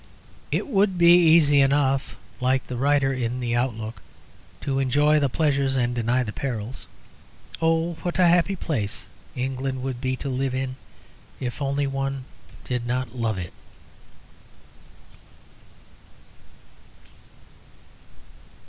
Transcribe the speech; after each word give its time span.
It 0.51 0.65
would 0.67 0.97
be 0.97 1.13
easy 1.13 1.61
enough, 1.61 2.15
like 2.39 2.65
the 2.65 2.75
writer 2.75 3.13
in 3.13 3.39
the 3.39 3.55
Outlook, 3.55 4.01
to 4.61 4.79
enjoy 4.79 5.19
the 5.19 5.29
pleasures 5.29 5.75
and 5.75 5.93
deny 5.93 6.23
the 6.23 6.33
perils. 6.33 6.87
Oh 7.61 7.93
what 8.01 8.17
a 8.17 8.25
happy 8.25 8.55
place 8.55 9.05
England 9.35 9.83
would 9.83 10.01
be 10.01 10.15
to 10.15 10.27
live 10.27 10.55
in 10.55 10.75
if 11.39 11.61
only 11.61 11.85
one 11.85 12.25
did 12.63 12.87
not 12.87 13.15
love 13.15 13.37
it! 13.37 13.53